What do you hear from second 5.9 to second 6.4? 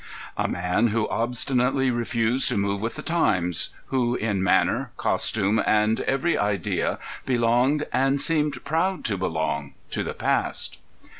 every